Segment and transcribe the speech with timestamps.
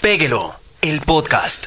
[0.00, 1.66] Péguelo, el podcast.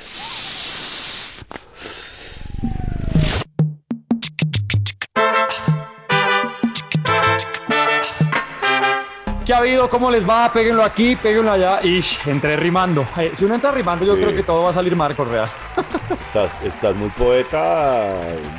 [9.45, 9.87] ¿Qué ha habido?
[9.91, 10.51] ¿Cómo les va?
[10.51, 11.79] Péguenlo aquí, péguenlo allá.
[11.83, 13.05] Y entre rimando.
[13.17, 14.21] Eh, si uno entra rimando, yo Sí.
[14.23, 15.47] creo que todo va a salir mal, Correa.
[16.21, 18.11] Estás, estás muy poeta,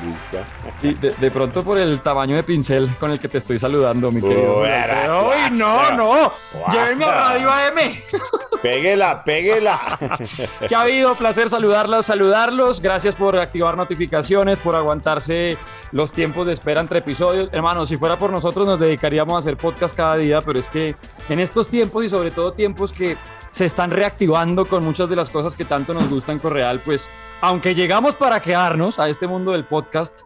[0.05, 0.45] Luisca.
[0.83, 4.21] De, de pronto por el tamaño de pincel con el que te estoy saludando, mi
[4.21, 4.61] querido.
[4.61, 6.33] ¡Uy, no, no!
[6.71, 7.77] ¡Llévenme a Radio AM!
[8.63, 9.99] Péguela, péguela.
[10.69, 11.15] ¿Qué ha habido?
[11.15, 12.81] Placer saludarlas, saludarlos.
[12.81, 15.57] Gracias por activar notificaciones, por aguantarse
[15.93, 17.49] los tiempos de espera entre episodios.
[17.53, 20.97] Hermano, si fuera por nosotros nos dedicaríamos a hacer podcast cada día, pero es que
[21.29, 23.17] en estos tiempos y sobre todo tiempos que
[23.51, 27.09] se están reactivando con muchas de las cosas que tanto nos gustan Correal, pues
[27.41, 30.23] aunque llegamos para quedarnos a este mundo del podcast,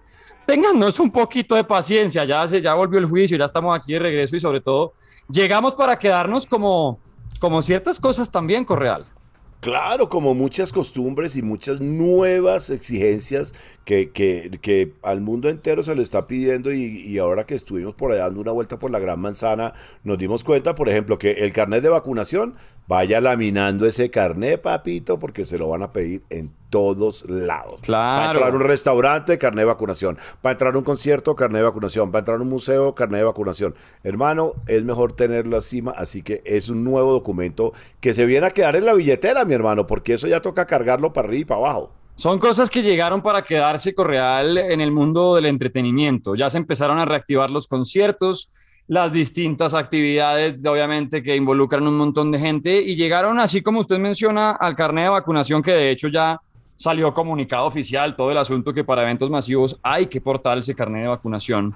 [0.46, 4.00] téngannos un poquito de paciencia, ya, se, ya volvió el juicio, ya estamos aquí de
[4.00, 4.94] regreso y sobre todo
[5.28, 6.98] llegamos para quedarnos como,
[7.38, 9.06] como ciertas cosas también, Correal.
[9.61, 13.52] Claro, como muchas costumbres y muchas nuevas exigencias
[13.84, 17.95] que, que, que al mundo entero se le está pidiendo y, y ahora que estuvimos
[17.95, 21.33] por allá dando una vuelta por la Gran Manzana, nos dimos cuenta, por ejemplo, que
[21.33, 22.55] el carnet de vacunación
[22.90, 27.83] vaya laminando ese carnet, papito, porque se lo van a pedir en todos lados.
[27.83, 28.18] Claro.
[28.18, 30.18] Para entrar a un restaurante, carnet de vacunación.
[30.42, 32.11] Para entrar a un concierto, carnet de vacunación.
[32.11, 33.77] Para entrar a un museo, carnet de vacunación.
[34.02, 38.51] Hermano, es mejor tenerlo encima, así que es un nuevo documento que se viene a
[38.51, 41.61] quedar en la billetera, mi hermano, porque eso ya toca cargarlo para arriba y para
[41.61, 41.92] abajo.
[42.17, 46.34] Son cosas que llegaron para quedarse Correal en el mundo del entretenimiento.
[46.34, 48.51] Ya se empezaron a reactivar los conciertos,
[48.90, 53.98] las distintas actividades, obviamente, que involucran un montón de gente y llegaron, así como usted
[53.98, 56.40] menciona, al carnet de vacunación, que de hecho ya
[56.74, 61.02] salió comunicado oficial, todo el asunto que para eventos masivos hay que portar ese carnet
[61.02, 61.73] de vacunación.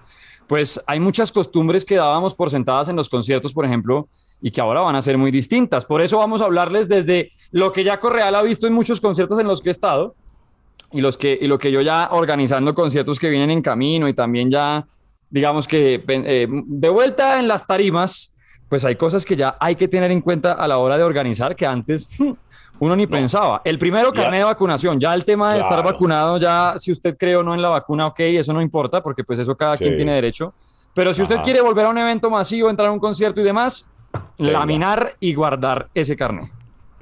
[0.48, 4.08] Pues hay muchas costumbres que dábamos por sentadas en los conciertos, por ejemplo,
[4.42, 5.84] y que ahora van a ser muy distintas.
[5.84, 9.38] Por eso vamos a hablarles desde lo que ya Correal ha visto en muchos conciertos
[9.38, 10.16] en los que he estado,
[10.91, 14.14] y, los que, y lo que yo ya organizando conciertos que vienen en camino y
[14.14, 14.84] también ya,
[15.34, 18.32] digamos que eh, de vuelta en las tarimas,
[18.68, 21.56] pues hay cosas que ya hay que tener en cuenta a la hora de organizar
[21.56, 22.30] que antes hmm,
[22.78, 23.60] uno ni pensaba.
[23.64, 25.00] El primero, carnet de vacunación.
[25.00, 25.90] Ya el tema de estar Claro.
[25.92, 29.24] vacunado, ya si usted cree o no en la vacuna, ok, eso no importa, porque
[29.24, 29.82] pues eso cada Sí.
[29.82, 30.54] quien tiene derecho.
[30.94, 31.42] Pero si usted Ajá.
[31.44, 33.90] quiere volver a un evento masivo, entrar a un concierto y demás,
[34.38, 34.52] Venga.
[34.52, 36.48] laminar y guardar ese carnet.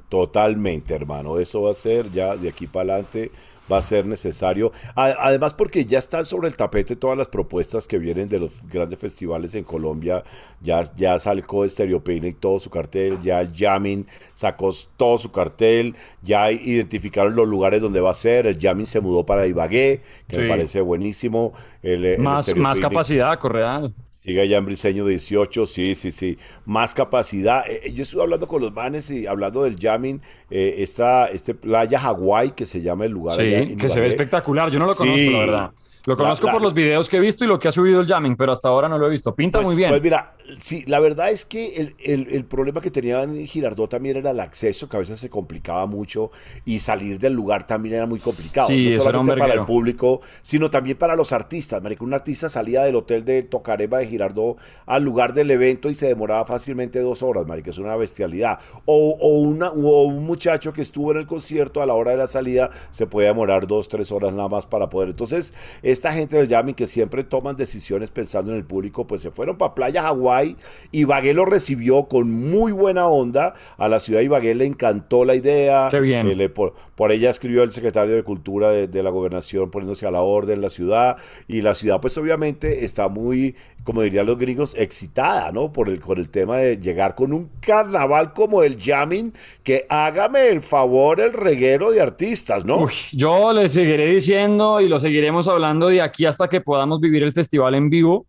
[0.09, 1.37] Totalmente, hermano.
[1.37, 3.31] Eso va a ser ya de aquí para adelante.
[3.71, 4.73] Va a ser necesario.
[4.95, 8.99] Además, porque ya están sobre el tapete todas las propuestas que vienen de los grandes
[8.99, 10.23] festivales en Colombia.
[10.61, 13.19] Ya, ya sacó Stereo Picnic todo su cartel.
[13.21, 15.95] Ya el Jamming sacó todo su cartel.
[16.21, 18.47] Ya identificaron los lugares donde va a ser.
[18.47, 20.41] El Jamming se mudó para Ibagué, que Sí.
[20.41, 21.53] me parece buenísimo.
[21.81, 23.93] El, Más, más capacidad, Correal.
[24.23, 26.37] Sigue allá en Briseño 18, sí, sí, sí.
[26.65, 27.65] Más capacidad.
[27.69, 31.99] Eh, yo estuve hablando con los manes y hablando del jamming, eh, esta este playa
[31.99, 34.71] Hawái, que se llama el lugar allá Sí, en que se ve espectacular.
[34.71, 35.29] Yo no lo conozco, Sí.
[35.29, 35.71] la verdad.
[36.05, 38.07] Lo conozco la- por los videos que he visto y lo que ha subido el
[38.07, 39.33] jamming, pero hasta ahora no lo he visto.
[39.33, 39.89] Pinta Pues, muy bien.
[39.89, 43.89] pues mira, sí, la verdad es que el, el- el problema que tenía en Girardot
[43.89, 46.31] también era el acceso, que a veces se complicaba mucho
[46.65, 48.67] y salir del lugar también era muy complicado.
[48.67, 51.81] Sí, no eso era un solamente para el público, sino también para los artistas.
[51.81, 55.95] Marica, un artista salía del hotel de Tocarema de Girardot al lugar del evento y
[55.95, 58.59] se demoraba fácilmente dos horas, marica, es una bestialidad.
[58.85, 62.17] O, o una, o un muchacho que estuvo en el concierto a la hora de
[62.17, 65.07] la salida se puede demorar dos, tres horas nada más para poder.
[65.09, 65.53] Entonces,
[65.93, 69.57] esta gente del jamming que siempre toman decisiones pensando en el público, pues se fueron
[69.57, 70.57] para Playa Hawái.
[70.91, 73.53] Ibagué lo recibió con muy buena onda.
[73.77, 75.87] A la ciudad de Ibagué le encantó la idea.
[75.89, 76.27] Qué bien.
[76.27, 80.05] Eh, le- por, por ella escribió el secretario de Cultura de, de la gobernación poniéndose
[80.05, 81.17] a la orden en la ciudad.
[81.47, 85.71] Y la ciudad, pues obviamente está muy, como dirían los gringos, excitada, ¿no?
[85.71, 90.47] Por el, por el tema de llegar con un carnaval como el jamming, que hágame
[90.49, 92.77] el favor el reguero de artistas, ¿no?
[92.79, 97.23] Uy, yo les seguiré diciendo y lo seguiremos hablando de aquí hasta que podamos vivir
[97.23, 98.25] el festival en vivo.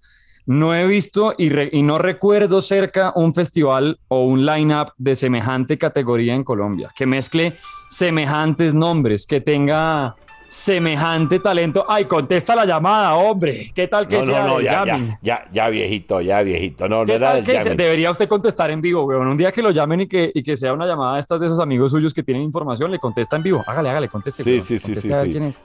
[0.46, 5.14] No he visto y, re- y no recuerdo cerca un festival o un line-up de
[5.16, 7.54] semejante categoría en Colombia, que mezcle
[7.88, 10.14] semejantes nombres, que tenga
[10.48, 11.84] semejante talento.
[11.88, 13.70] Ay, contesta la llamada, hombre.
[13.74, 16.88] ¿Qué tal que no, sea no, no, del ya, ya, ya, ya viejito, ya viejito.
[16.88, 19.26] No, no ¿Qué era del se- debería usted contestar en vivo, weón?
[19.26, 21.46] Un día que lo llamen y que, y que sea una llamada de estas de
[21.46, 23.64] esos amigos suyos que tienen información, le contesta en vivo.
[23.66, 24.42] Hágale, hágale, conteste.
[24.42, 24.62] Sí, weón.
[24.62, 25.32] sí, sí, sí, Conteste sí.
[25.32, 25.60] quién es.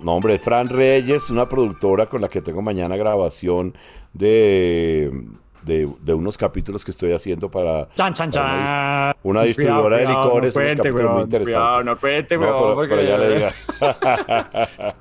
[0.00, 3.74] No, hombre, Fran Reyes, una productora con la que tengo mañana grabación
[4.12, 5.10] de,
[5.64, 9.16] de, de unos capítulos que estoy haciendo para, Chan, chan, para chan.
[9.22, 11.84] una distribuidora Cuidado, de licores, no unos cuente, capítulos muy weón, interesantes.
[11.86, 13.52] no cuente, weón, pero, porque- pero ya le diga.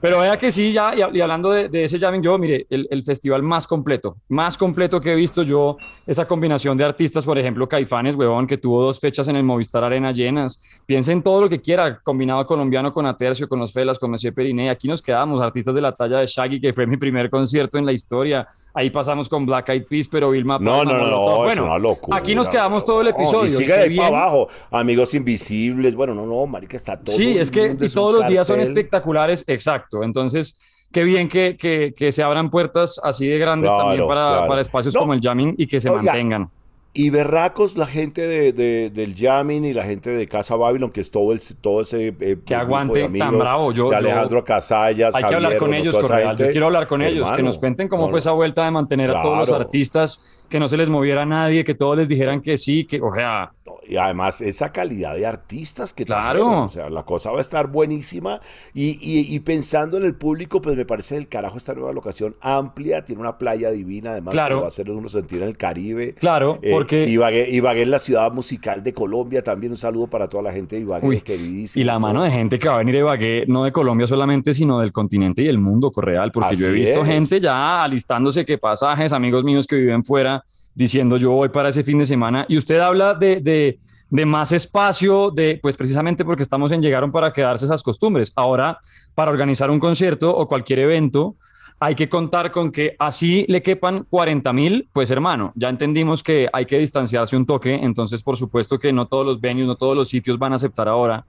[0.00, 2.86] Pero vea que sí, ya, y, y hablando de, de ese jamming, yo, mire, el,
[2.90, 5.76] el festival más completo, más completo que he visto yo,
[6.06, 9.84] esa combinación de artistas, por ejemplo, Caifanes, huevón, que tuvo dos fechas en el Movistar
[9.84, 10.62] Arena llenas.
[10.86, 14.70] Piensen todo lo que quiera, combinado colombiano con Atercio, con los Felas, con Monsieur Periné.
[14.70, 17.86] Aquí nos quedamos, artistas de la talla de Shaggy, que fue mi primer concierto en
[17.86, 18.46] la historia.
[18.74, 21.78] Ahí pasamos con Black Eyed Peas, pero Vilma No, no, no, no, es Bueno, una
[21.78, 22.16] locura.
[22.16, 23.46] aquí nos quedamos todo el episodio.
[23.46, 24.48] y sigue ahí para abajo.
[24.70, 25.94] Amigos invisibles.
[25.94, 27.16] Bueno, no, no, marica, está todo.
[27.16, 30.02] Sí, es que todos los días son espectaculares, exacto.
[30.02, 30.60] Entonces,
[30.92, 34.94] qué bien que, que, que se abran puertas así de grandes también para, para espacios
[34.96, 36.50] como el jamming y que se mantengan.
[36.92, 41.00] Y berracos la gente de, de- del jamming y la gente de Casa Babylon, que
[41.00, 43.72] es todo, el, todo ese eh, grupo aguante amigos, tan bravo.
[43.72, 46.36] Yo- de Alejandro Casallas, Hay que hablar con ellos, Correal.
[46.36, 49.10] Yo quiero hablar con ellos, que nos cuenten cómo no, fue esa vuelta de mantener
[49.14, 52.40] a todos los artistas, que no se les moviera a nadie, que todos les dijeran
[52.40, 53.52] que sí, que, o sea,
[53.86, 56.40] Y además esa calidad de artistas que Claro.
[56.40, 58.40] trajeron, o sea, la cosa va a estar buenísima
[58.74, 62.36] y, y- y pensando en el público, pues me parece el carajo esta nueva locación
[62.40, 64.56] amplia, tiene una playa divina, además Claro.
[64.56, 66.14] que va a hacer uno sentir en el Caribe.
[66.14, 70.28] Claro, Eh, porque- Ibagué, Ibagué es la ciudad musical de Colombia, también un saludo para
[70.28, 71.80] toda la gente de Ibagué, Uy, queridísimo.
[71.80, 74.54] y la mano de gente que va a venir a Ibagué, no de Colombia solamente,
[74.54, 77.06] sino del continente y el mundo, Correal, porque yo he Así visto es.
[77.06, 80.42] gente ya alistándose que pasajes, amigos míos que viven fuera,
[80.74, 83.78] diciendo yo voy para ese fin de semana, y usted habla de, de,
[84.08, 88.32] de más espacio, de, pues precisamente porque estamos en llegaron para quedarse esas costumbres.
[88.36, 88.78] Ahora,
[89.14, 91.36] para organizar un concierto o cualquier evento,
[91.82, 96.46] hay que contar con que así le quepan 40 mil, pues hermano, ya entendimos que
[96.52, 99.96] hay que distanciarse un toque, entonces por supuesto que no todos los venues, no todos
[99.96, 101.24] los sitios van a aceptar ahora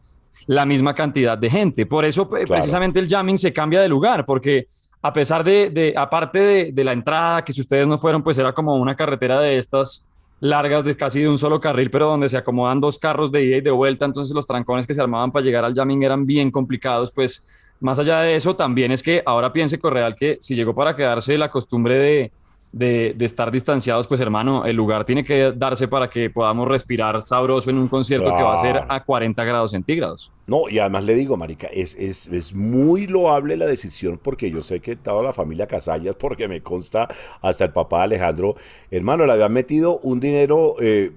[0.47, 1.85] la misma cantidad de gente.
[1.85, 4.67] Por eso eh, precisamente el jamming se cambia de lugar, porque
[5.01, 8.37] a pesar de, de aparte de, de la entrada, que si ustedes no fueron, pues
[8.37, 10.09] era como una carretera de estas
[10.41, 13.57] largas de casi de un solo carril, pero donde se acomodan dos carros de ida
[13.57, 16.51] y de vuelta, entonces los trancones que se armaban para llegar al jamming eran bien
[16.51, 17.47] complicados, pues
[17.81, 21.37] más allá de eso, también es que ahora piense Correal que si llegó para quedarse
[21.37, 22.31] la costumbre de,
[22.71, 27.21] de, de estar distanciados, pues hermano, el lugar tiene que darse para que podamos respirar
[27.21, 30.31] sabroso en un concierto que va a ser a 40 grados centígrados.
[30.47, 34.61] No, y además le digo, marica, es, es, es muy loable la decisión porque yo
[34.61, 37.07] sé que toda la familia Casallas, porque me consta
[37.41, 38.55] hasta el papá Alejandro,
[38.89, 41.11] hermano, le habían metido un dinero eh,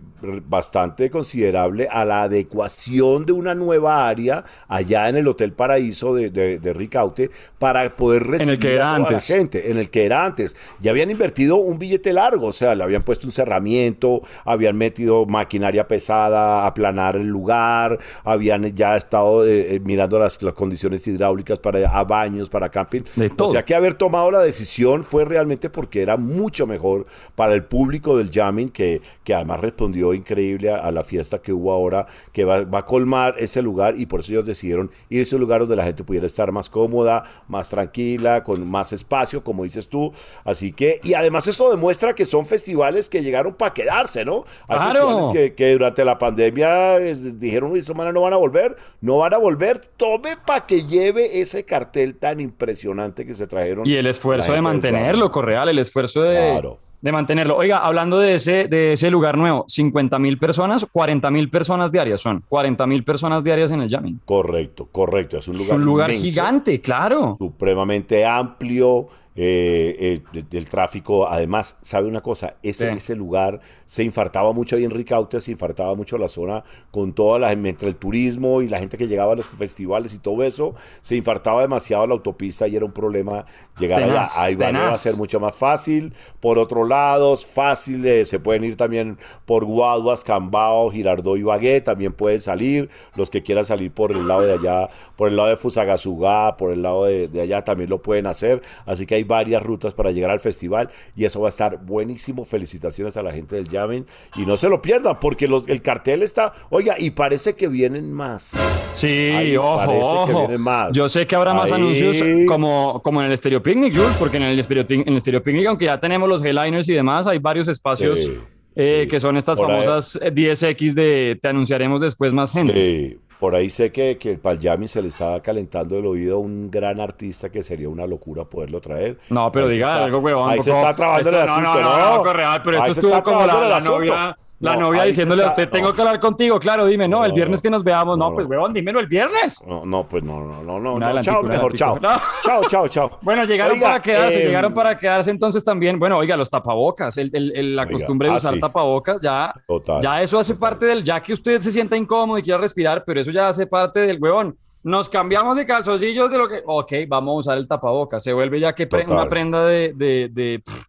[0.46, 6.30] bastante considerable a la adecuación de una nueva área allá en el Hotel Paraíso de,
[6.30, 9.30] de, de Ricaute para poder recibir el que era a toda antes.
[9.30, 10.56] la gente, en el que era antes.
[10.80, 15.26] Ya habían invertido un billete largo, o sea, le habían puesto un cerramiento, habían metido
[15.26, 21.06] maquinaria pesada a aplanar el lugar, habían ya estado eh, eh, mirando las, las condiciones
[21.06, 23.02] hidráulicas para a baños, para camping.
[23.16, 27.54] De O sea, que haber tomado la decisión fue realmente porque era mucho mejor para
[27.54, 31.72] el público del jamming, que, que además respondió increíble a, a la fiesta que hubo
[31.72, 35.36] ahora, que va, va a colmar ese lugar y por eso ellos decidieron irse a
[35.36, 39.64] un lugar donde la gente pudiera estar más cómoda, más tranquila, con más espacio, como
[39.64, 40.12] dices tú.
[40.44, 44.44] Así que, y además esto demuestra que son festivales que llegaron para quedarse, ¿no?
[44.68, 44.92] Hay Claro.
[45.08, 49.18] festivales que, que durante la pandemia eh, dijeron, esta semana no van a volver, no
[49.18, 53.86] van a volver, tome para que lleve ese cartel tan impresionante que se trajeron.
[53.86, 56.78] Y el esfuerzo de mantenerlo, Correal, el esfuerzo de, Claro.
[57.04, 57.58] De mantenerlo.
[57.58, 62.22] Oiga, hablando de ese, de ese lugar nuevo, 50 mil personas, 40 mil personas diarias
[62.22, 64.20] son, 40 mil personas diarias en el jamming.
[64.24, 65.36] Correcto, correcto.
[65.36, 67.36] Es un Es lugar, un lugar inmenso, gigante, claro.
[67.38, 69.06] supremamente amplio.
[69.36, 71.26] Eh, eh, de- del tráfico.
[71.28, 72.54] Además, ¿sabe una cosa?
[72.62, 72.96] Ese, Sí.
[72.96, 77.38] ese lugar se infartaba mucho ahí en Ricaute, se infartaba mucho la zona con toda
[77.38, 80.74] la entre el turismo y la gente que llegaba a los festivales y todo eso,
[81.00, 83.46] se infartaba demasiado la autopista y era un problema
[83.78, 84.44] llegar Tenaz, allá.
[84.44, 86.12] Ahí va, va a ser mucho más fácil.
[86.40, 91.42] Por otro lado, es fácil, eh, se pueden ir también por Guaduas, Cambao, Girardot y
[91.42, 92.88] Bagué, también pueden salir.
[93.16, 96.70] Los que quieran salir por el lado de allá, por el lado de Fusagasugá, por
[96.72, 98.62] el lado de, de allá también lo pueden hacer.
[98.86, 102.44] Así que hay varias rutas para llegar al festival y eso va a estar buenísimo.
[102.44, 106.22] Felicitaciones a la gente del Yamen y no se lo pierdan porque los- el cartel
[106.22, 108.50] está, oiga, y parece que vienen más.
[108.92, 110.38] Sí, Ahí ojo, que ojo.
[110.46, 110.92] vienen más.
[110.92, 112.16] Yo sé que habrá más anuncios
[112.46, 115.66] como, como en el Stereo Picnic, Jules, porque en el Stereo, en el Stereo Picnic,
[115.66, 118.32] aunque ya tenemos los headliners y demás, hay varios espacios Sí,
[118.76, 119.08] eh, sí.
[119.08, 122.72] que son estas Por ahí- famosas eh, 10X de te anunciaremos después más gente.
[122.72, 126.40] Sí, por ahí sé que, que el Yamin se le estaba calentando el oído a
[126.40, 129.18] un gran artista que sería una locura poderlo traer.
[129.30, 130.50] No, pero Ahí diga está- algo, huevón.
[130.50, 131.98] Ahí se está trabajando el Esto- asunto, no, ¿no?
[131.98, 134.43] no, no, Correal, pero Ahí esto se está estuvo como la, trabajando la el asunto.
[134.60, 135.92] La No, novia diciéndole a usted, tengo no.
[135.94, 139.00] que hablar contigo, claro, dime, no, el viernes que nos veamos, no, pues, huevón, dímelo
[139.00, 139.62] el viernes.
[139.66, 140.98] No, no, pues no, no, no, no.
[140.98, 141.22] No.
[141.22, 141.98] Chao, mejor, chao.
[142.42, 143.10] Chao, chao, chao.
[143.22, 145.98] Bueno, llegaron Oiga, para quedarse, eh, llegaron para quedarse entonces también.
[145.98, 148.60] Bueno, oiga, los tapabocas, el- el- el- la Oiga, costumbre de ah, usar sí.
[148.60, 150.70] tapabocas, ya, Total, ya eso hace total.
[150.70, 153.66] parte del, ya que usted se sienta incómodo y quiera respirar, pero eso ya hace
[153.66, 154.56] parte del huevón.
[154.82, 158.60] Nos cambiamos de calzoncillos de lo que, ok, vamos a usar el tapabocas, se vuelve
[158.60, 160.84] ya que pre- una prenda de, de, de, pff,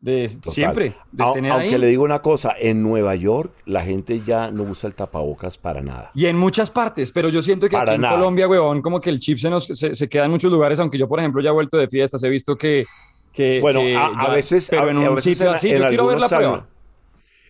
[0.00, 0.52] de Total.
[0.52, 1.78] siempre, de Au- tener Aunque ahí.
[1.78, 5.80] le digo una cosa, en Nueva York la gente ya no usa el tapabocas para
[5.80, 6.10] nada.
[6.14, 8.08] Y en muchas partes, pero yo siento que Para aquí en.
[8.10, 10.98] Colombia, huevón, como que el chip se nos se, se queda en muchos lugares, aunque
[10.98, 12.84] yo, por ejemplo, ya he vuelto de fiestas, he visto que.
[13.32, 15.88] que Bueno, que a, veces, pero en a un veces sitio en, así, en yo
[15.88, 16.66] quiero ver la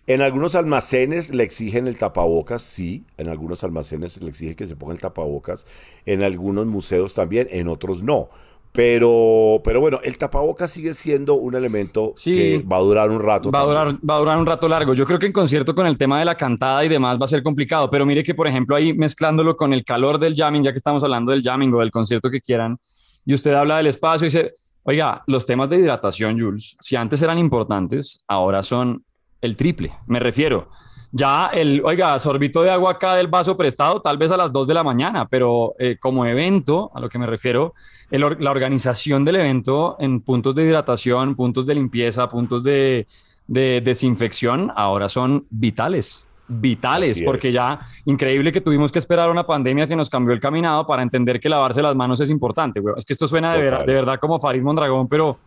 [0.07, 4.75] en algunos almacenes le exigen el tapabocas, sí, en algunos almacenes le exigen que se
[4.75, 5.67] ponga el tapabocas,
[6.07, 8.27] en algunos museos también, en otros no.
[8.71, 12.33] Pero, pero bueno, el tapabocas sigue siendo un elemento Sí.
[12.33, 13.49] que va a durar un rato.
[13.51, 14.93] Va a, durar, va a durar un rato largo.
[14.93, 17.27] Yo creo que en concierto con el tema de la cantada y demás va a
[17.27, 20.71] ser complicado, pero mire que, por ejemplo, ahí mezclándolo con el calor del jamming, ya
[20.71, 22.77] que estamos hablando del jamming o del concierto que quieran,
[23.25, 27.21] y usted habla del espacio y dice, oiga, los temas de hidratación, Jules, si antes
[27.21, 29.03] eran importantes, ahora son
[29.41, 29.91] el triple.
[30.05, 30.69] Me refiero,
[31.11, 34.67] ya el, oiga, sorbito de agua acá del vaso prestado, tal vez a las 2
[34.67, 37.73] de la mañana, pero eh, como evento, a lo que me refiero,
[38.11, 43.07] el or- la organización del evento en puntos de hidratación, puntos de limpieza, puntos de,
[43.47, 46.25] de desinfección, ahora son vitales.
[46.51, 50.85] Vitales, porque ya increíble que tuvimos que esperar una pandemia que nos cambió el caminado
[50.87, 52.79] para entender que lavarse las manos es importante.
[52.79, 52.95] güey.
[52.97, 55.37] Es que esto suena de, ver- de verdad como Farid Mondragón, pero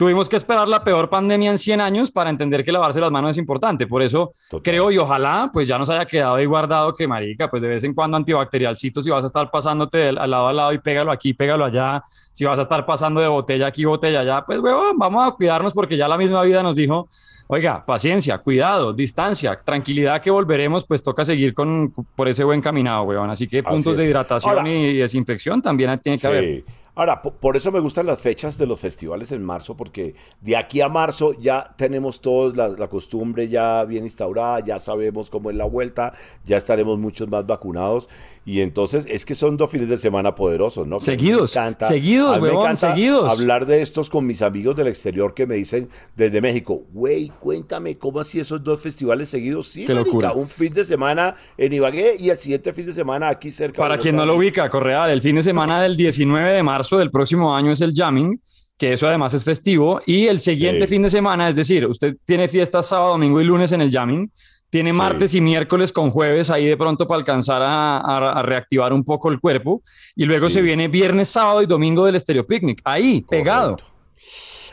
[0.00, 3.32] tuvimos que esperar la peor pandemia en 100 años para entender que lavarse las manos
[3.32, 3.86] es importante.
[3.86, 4.62] Por eso Total.
[4.72, 7.84] creo y ojalá pues ya nos haya quedado ahí guardado que marica, pues de vez
[7.84, 11.12] en cuando antibacterialcito, si vas a estar pasándote del- al lado al lado y pégalo
[11.12, 12.02] aquí, pégalo allá,
[12.32, 15.74] si vas a estar pasando de botella aquí, botella allá, pues huevón, vamos a cuidarnos
[15.74, 17.06] porque ya la misma vida nos dijo,
[17.48, 23.02] oiga, paciencia, cuidado, distancia, tranquilidad que volveremos, pues toca seguir con por ese buen caminado,
[23.02, 23.28] huevón.
[23.28, 23.98] Así que Así puntos es.
[23.98, 26.64] de hidratación y desinfección también tiene que haber.
[26.94, 30.56] Ahora, po- por eso me gustan las fechas de los festivales en marzo, porque de
[30.56, 35.50] aquí a marzo ya tenemos todos la, la costumbre ya bien instaurada, ya sabemos cómo
[35.50, 36.12] es la vuelta,
[36.44, 38.08] ya estaremos muchos más vacunados.
[38.46, 40.96] Y entonces es que son dos fines de semana poderosos, ¿no?
[40.96, 43.30] Mí me Seguidos, encanta- seguidos, me huevón, encanta seguidos.
[43.30, 47.98] Hablar de estos con mis amigos del exterior que me dicen desde México, güey, cuéntame
[47.98, 49.68] cómo así esos dos festivales seguidos.
[49.68, 50.32] Sí, Qué marica, locura.
[50.32, 53.82] un fin de semana en Ibagué y el siguiente fin de semana aquí cerca.
[53.82, 57.10] Para quien no lo ubica, Correal, el fin de semana del 19 de marzo del
[57.10, 58.40] próximo año es el jamming,
[58.78, 60.94] que eso además es festivo, y el siguiente Sí.
[60.94, 64.32] fin de semana, es decir, usted tiene fiestas sábado, domingo y lunes en el jamming,
[64.70, 64.96] tiene Sí.
[64.96, 69.04] martes y miércoles con jueves ahí de pronto para alcanzar a, a- a reactivar un
[69.04, 69.82] poco el cuerpo,
[70.16, 70.54] y luego Sí.
[70.54, 73.76] se viene viernes, sábado y domingo del Estéreo Picnic, ahí, pegado.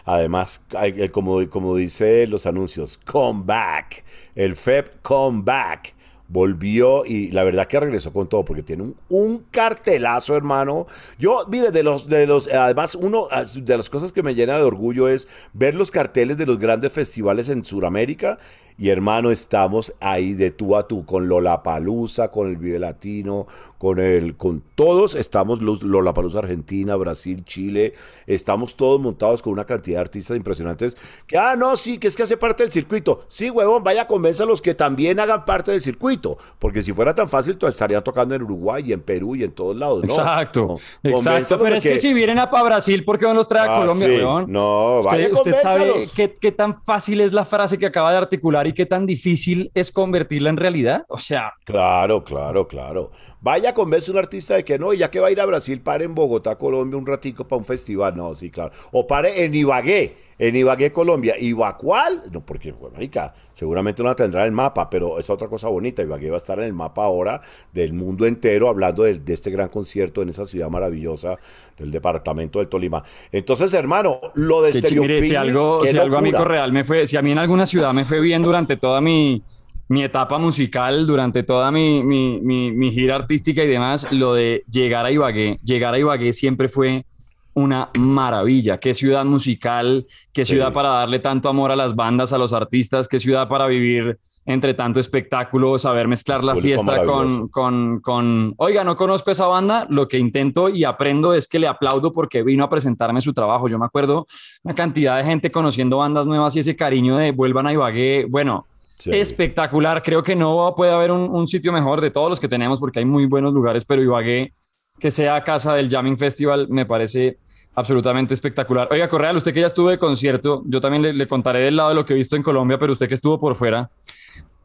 [0.05, 4.03] Además, eh, como, como dice los anuncios, come back.
[4.35, 5.95] El FEP come back.
[6.29, 10.85] Volvió y la verdad que regresó con todo porque tiene un, un cartelazo, hermano.
[11.17, 14.57] Yo, mire, de los, de los, además, uno ah, de las cosas que me llena
[14.57, 18.37] de orgullo es ver los carteles de los grandes festivales en Sudamérica.
[18.79, 23.47] Y hermano, estamos ahí de tú a tú con Lollapalooza, con el Vive Latino,
[23.79, 27.93] con el, con todos estamos los Lollapalooza Argentina, Brasil, Chile,
[28.27, 32.15] estamos todos montados con una cantidad de artistas impresionantes que ah no sí que es
[32.15, 36.37] que hace parte del circuito, sí huevón vaya convénzalos que también hagan parte del circuito,
[36.59, 39.75] porque si fuera tan fácil estaría tocando en Uruguay y en Perú y en todos
[39.75, 40.09] lados, ¿no?
[40.13, 41.59] Exacto, No, exacto.
[41.59, 43.79] Pero es que, si vienen a pa' Brasil, ¿por qué no los trae a Ah,
[43.79, 44.15] Colombia, sí.
[44.17, 44.51] weón?
[44.51, 48.17] No, vaya, usted, usted sabe qué, qué tan fácil es la frase que acaba de
[48.17, 51.03] articular y qué tan difícil es convertirla en realidad.
[51.09, 53.11] O sea, Claro, claro, claro.
[53.47, 55.45] Vaya, convence a un artista de que no, y ya que va a ir a
[55.45, 58.13] Brasil, pare en Bogotá, Colombia, un ratico para un festival.
[58.13, 58.71] No, sí, claro.
[58.91, 61.33] O pare en Ibagué, en Ibagué, Colombia.
[61.39, 62.23] ¿Iba cuál?
[62.33, 65.69] No, porque, bueno, marica, seguramente no la tendrá en el mapa, pero es otra cosa
[65.69, 66.03] bonita.
[66.03, 67.39] Ibagué va a estar en el mapa ahora
[67.71, 71.37] del mundo entero, hablando de, de este gran concierto en esa ciudad maravillosa
[71.77, 73.01] del departamento del Tolima.
[73.31, 76.33] Entonces, hermano, lo de Stereo mire, si algo, si algo a mí.
[76.33, 79.41] Correal me fue, si a mí en alguna ciudad me fue bien durante toda mi,
[79.89, 84.63] mi etapa musical, durante toda mi, mi, mi, mi gira artística y demás, lo de
[84.69, 87.05] llegar a Ibagué, llegar a Ibagué siempre fue
[87.53, 88.79] una maravilla.
[88.79, 93.07] Qué ciudad musical, qué ciudad para darle tanto amor a las bandas, a los artistas,
[93.07, 98.83] qué ciudad para vivir entre tanto espectáculo, saber mezclar la fiesta con, con, con, oiga,
[98.85, 102.63] no conozco esa banda, lo que intento y aprendo es que le aplaudo porque vino
[102.63, 103.67] a presentarme su trabajo.
[103.67, 104.25] Yo me acuerdo
[104.63, 108.67] una cantidad de gente conociendo bandas nuevas y ese cariño de vuelvan a Ibagué, bueno,
[108.97, 109.11] Sí.
[109.13, 110.01] espectacular.
[110.01, 113.05] Creo que no puede haber un, sitio mejor de todos los que tenemos porque hay
[113.05, 114.53] muy buenos lugares, pero Ibagué,
[114.99, 117.37] que sea casa del Jamming Festival, me parece
[117.75, 118.87] absolutamente espectacular.
[118.91, 121.95] Oiga, Correal, usted que ya estuvo de concierto, yo también le, contaré del lado de
[121.95, 123.91] lo que he visto en Colombia, pero usted que estuvo por fuera,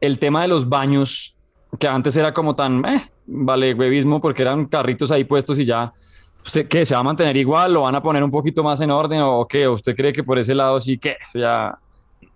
[0.01, 1.37] el tema de los baños,
[1.79, 5.93] que antes era como tan, eh, vale, huevismo, porque eran carritos ahí puestos y ya.
[6.43, 6.85] ¿Usted qué?
[6.85, 7.73] ¿Se va a mantener igual?
[7.73, 9.67] ¿Lo van a poner un poquito más en orden o qué?
[9.67, 11.77] ¿O ¿Usted cree que por ese lado sí que ya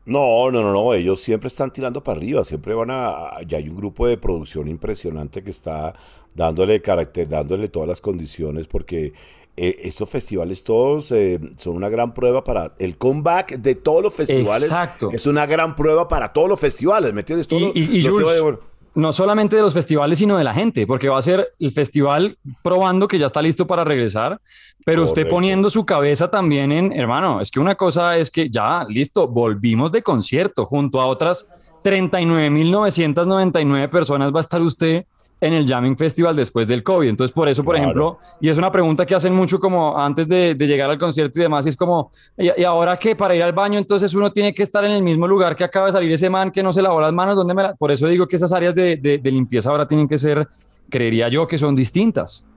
[0.07, 3.67] No, no, no, no, ellos siempre están tirando para arriba, siempre van a, ya hay
[3.69, 5.93] un grupo de producción impresionante que está
[6.33, 9.11] dándole carácter, dándole todas las condiciones, porque
[9.57, 14.13] eh, estos festivales todos eh, son una gran prueba para el comeback de todos los
[14.13, 14.63] festivales.
[14.63, 15.09] Exacto.
[15.11, 17.47] Es una gran prueba para todos los festivales, ¿me entiendes?
[17.47, 18.59] Todos Y, los- y- y los Jules, festivales-
[18.97, 22.35] no solamente de los festivales, sino de la gente, porque va a ser el festival
[22.63, 24.41] probando que ya está listo para regresar,
[24.83, 28.87] pero usted poniendo su cabeza también en, hermano, es que una cosa es que ya,
[28.89, 31.45] listo, volvimos de concierto junto a otras
[31.83, 35.05] 39.999 personas va a estar usted
[35.39, 37.09] en el Jamming Festival después del COVID.
[37.09, 37.85] Entonces, por eso, por Claro.
[37.89, 41.39] ejemplo, y es una pregunta que hacen mucho como antes de, de llegar al concierto
[41.39, 43.15] y demás, y es como, ¿y, y ahora qué?
[43.15, 45.85] Para ir al baño, entonces uno tiene que estar en el mismo lugar que acaba
[45.87, 48.07] de salir ese man que no se lavó las manos, ¿dónde me la-?" Por eso
[48.07, 50.47] digo que esas áreas de, de- de limpieza ahora tienen que ser,
[50.89, 52.47] creería yo, que son distintas.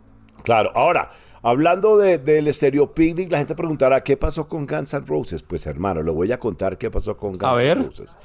[0.43, 1.11] Claro, ahora,
[1.43, 5.43] hablando de- del Stereo Picnic, la gente preguntará, ¿qué pasó con Guns N' Roses?
[5.43, 7.75] Pues hermano, le voy a contar qué pasó con Guns N'.
[7.75, 8.17] Roses.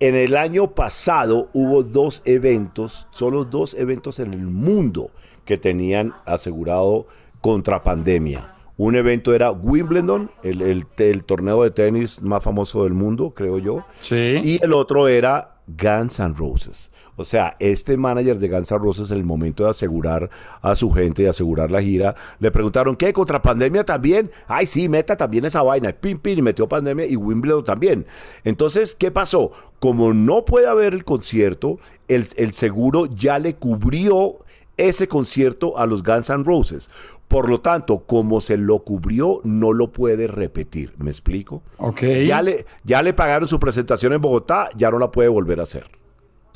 [0.00, 5.10] En el año pasado hubo dos eventos, solo dos eventos en el mundo
[5.44, 7.06] que tenían asegurado
[7.40, 8.54] contra pandemia.
[8.76, 13.58] Un evento era Wimbledon, el, el- el torneo de tenis más famoso del mundo, creo
[13.58, 13.84] yo.
[14.00, 14.40] Sí.
[14.44, 16.90] Y el otro era Guns N' Roses.
[17.16, 20.30] O sea, este manager de Guns N' Roses, en el momento de asegurar
[20.62, 23.12] a su gente y asegurar la gira, le preguntaron, ¿qué?
[23.12, 24.30] ¿Contra pandemia también?
[24.46, 25.92] Ay, sí, meta también esa vaina.
[25.92, 28.06] Pim, pim, y metió pandemia y Wimbledon también.
[28.44, 29.52] Entonces, ¿qué pasó?
[29.78, 34.38] Como no puede haber el concierto, el, el seguro ya le cubrió
[34.78, 36.88] ese concierto a los Guns N' Roses.
[37.28, 40.92] Por lo tanto, como se lo cubrió, no lo puede repetir.
[40.98, 41.62] ¿Me explico?
[41.76, 42.02] Ok.
[42.26, 45.64] Ya le, ya le pagaron su presentación en Bogotá, ya no la puede volver a
[45.64, 45.84] hacer.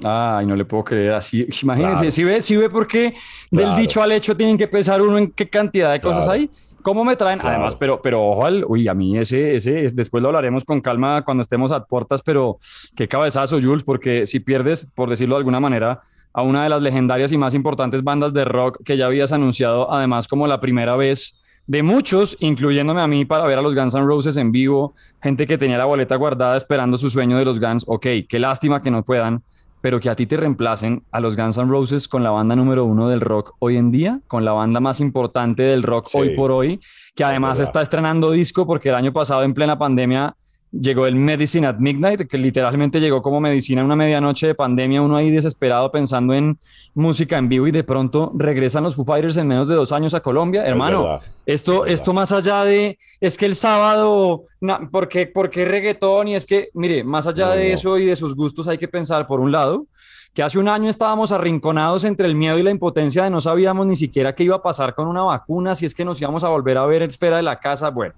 [0.05, 1.47] Ay, no le puedo creer así.
[1.63, 2.11] Imagínense, Claro.
[2.11, 3.15] si ve, si ve por qué
[3.51, 3.77] del Claro.
[3.77, 6.33] dicho al hecho tienen que pensar uno en qué cantidad de cosas Claro.
[6.41, 6.51] hay.
[6.83, 7.39] ¿Cómo me traen?
[7.45, 10.81] Además, pero, pero ojo al, uy, a mí ese, ese, es- después lo hablaremos con
[10.81, 12.59] calma cuando estemos a puertas, pero
[12.97, 16.01] qué cabezazo, Jules, porque si pierdes, por decirlo de alguna manera,
[16.33, 19.93] a una de las legendarias y más importantes bandas de rock que ya habías anunciado,
[19.93, 23.95] además como la primera vez de muchos, incluyéndome a mí, para ver a los Guns
[23.95, 27.61] N' Roses en vivo, gente que tenía la boleta guardada esperando su sueño de los
[27.61, 27.85] Guns.
[27.87, 29.43] Ok, qué lástima que no puedan,
[29.81, 32.85] pero que a ti te reemplacen a los Guns N' Roses con la banda número
[32.85, 36.19] uno del rock hoy en día, con la banda más importante del rock Sí.
[36.19, 36.81] hoy por hoy,
[37.15, 40.35] que además está estrenando disco porque el año pasado en plena pandemia
[40.73, 45.03] llegó el Medicine at Midnight, que literalmente llegó como medicina en una medianoche de pandemia,
[45.03, 46.59] uno ahí desesperado pensando en
[46.95, 50.15] música en vivo y de pronto regresan los Foo Fighters en menos de dos años
[50.15, 50.65] a Colombia.
[50.65, 55.51] Hermano, esto, es esto más allá de, es que el sábado, na, ¿por, qué, por
[55.51, 56.29] qué reggaetón?
[56.29, 57.75] Y es que, mire, más allá No, de no.
[57.75, 59.87] eso y de sus gustos hay que pensar, por un lado,
[60.33, 63.87] que hace un año estábamos arrinconados entre el miedo y la impotencia de no sabíamos
[63.87, 66.49] ni siquiera qué iba a pasar con una vacuna, si es que nos íbamos a
[66.49, 68.15] volver a ver en esfera de la casa, bueno.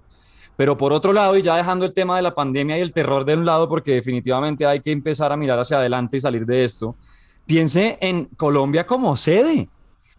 [0.57, 3.25] Pero por otro lado, y ya dejando el tema de la pandemia y el terror
[3.25, 6.65] de un lado, porque definitivamente hay que empezar a mirar hacia adelante y salir de
[6.65, 6.97] esto,
[7.47, 9.69] piense en Colombia como sede.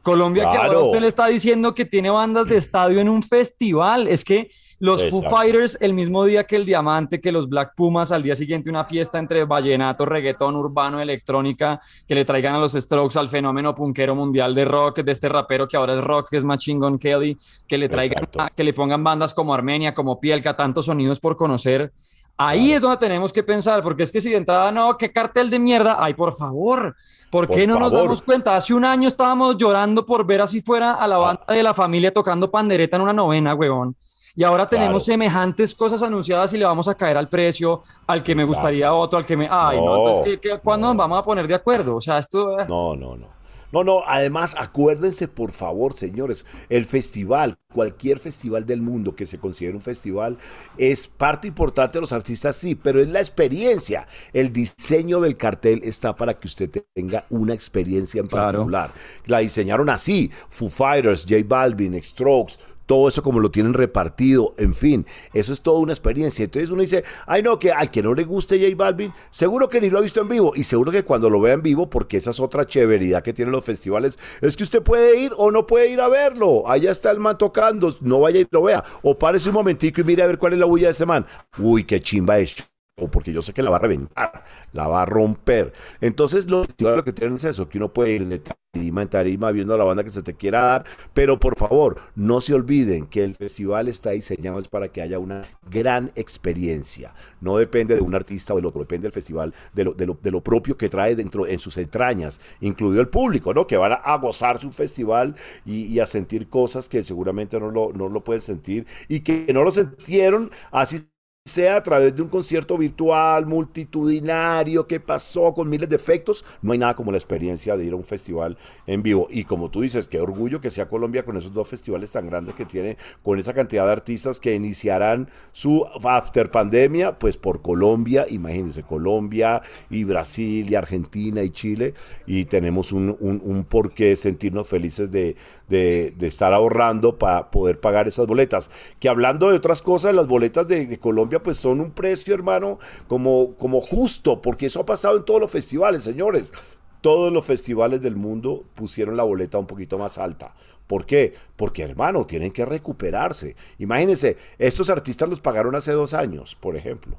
[0.06, 4.08] Colombia que ahora usted le está diciendo que tiene bandas de estadio en un festival.
[4.08, 5.24] Es que los Foo.
[5.24, 8.84] Fighters el mismo día que el Diamante, que los Black Pumas, al día siguiente una
[8.84, 14.14] fiesta entre vallenato, reggaetón, urbano, electrónica, que le traigan a los Strokes al fenómeno punkero
[14.16, 17.38] mundial de rock, de este rapero que ahora es rock, que es Machine Gun Kelly,
[17.68, 21.36] que le traigan, a- que le pongan bandas como Armenia, como Pielka, tantos sonidos por
[21.38, 21.92] conocer.
[22.38, 25.50] Ahí es donde tenemos que pensar, porque es que si de entrada no, qué cartel
[25.50, 26.96] de mierda, ay, por favor,
[27.32, 28.56] ¿por qué Por no nos damos cuenta?
[28.58, 32.12] Hace un año estábamos llorando por ver así fuera a la banda de la familia
[32.14, 33.96] tocando pandereta en una novena, huevón.
[34.38, 35.14] Y ahora tenemos Claro.
[35.14, 39.18] semejantes cosas anunciadas y le vamos a caer al precio, al que me gustaría otro,
[39.18, 39.48] al que me...
[39.50, 41.96] Ay, no, No, entonces, ¿qué- qué- cuándo nos vamos a poner de acuerdo?
[41.96, 42.60] O sea, esto...
[42.60, 43.28] eh, No, no, no.
[43.76, 49.38] No, no, además acuérdense por favor, señores, el festival, cualquier festival del mundo que se
[49.38, 50.38] considere un festival,
[50.78, 54.08] es parte importante de los artistas, sí, pero es la experiencia.
[54.32, 58.46] El diseño del cartel está para que usted tenga una experiencia en Claro.
[58.60, 58.94] particular.
[59.26, 64.74] La diseñaron así, Foo Fighters, J Balvin, Strokes, todo eso como lo tienen repartido, en
[64.74, 66.46] fin, eso es toda una experiencia.
[66.46, 69.82] Entonces uno dice, ay no, que al que no le guste J Balvin, seguro que
[69.82, 72.18] ni lo ha visto en vivo, y seguro que cuando lo vea en vivo, porque
[72.18, 75.66] esa es otra chéveridad que tienen los festivales, es que usted puede ir o no
[75.66, 79.18] puede ir a verlo, allá está el man tocando, no vaya y lo vea, o
[79.18, 81.26] párese un momentico y mire a ver cuál es la bulla de ese man.
[81.58, 85.02] Uy, qué chimba es o porque yo sé que la va a reventar, la va
[85.02, 85.74] a romper.
[86.00, 89.52] Entonces, lo, lo que tienen es eso, que uno puede ir de tarima en tarima
[89.52, 93.24] viendo la banda que se te quiera dar, pero por favor, no se olviden que
[93.24, 97.14] el festival está diseñado para que haya una gran experiencia.
[97.42, 99.84] No depende de un artista o del otro, depende del festival, de
[100.32, 103.68] lo, propio que trae dentro, en sus entrañas, incluido el público, ¿no?
[103.68, 107.70] Que van a, a gozarse un festival y, y a sentir cosas que seguramente no
[107.70, 111.10] lo, no lo pueden sentir y que no lo sintieron así
[111.48, 116.74] sea a través de un concierto virtual, multitudinario, que pasó con miles de efectos, no
[116.74, 119.28] hay nada como la experiencia de ir a un festival en vivo.
[119.30, 122.56] Y como tú dices, qué orgullo que sea Colombia con esos dos festivales tan grandes
[122.56, 128.26] que tiene, con esa cantidad de artistas que iniciarán su after pandemia, pues por Colombia,
[128.28, 131.94] imagínense, Colombia y Brasil y Argentina y Chile,
[132.26, 135.36] y tenemos un, un, un por qué sentirnos felices de,
[135.70, 138.72] de, estar ahorrando para poder pagar esas boletas.
[139.00, 143.56] Que hablando de otras cosas, las boletas de Colombia pues son un precio, hermano, como,
[143.56, 146.54] como justo, porque eso ha pasado en todos los festivales, señores.
[147.02, 150.56] Todos los festivales del mundo pusieron la boleta un poquito más alta.
[150.88, 151.34] ¿Por qué?
[151.56, 153.56] Porque, hermano, tienen que recuperarse.
[153.80, 157.18] Imagínense, estos artistas los pagaron hace dos años, por ejemplo.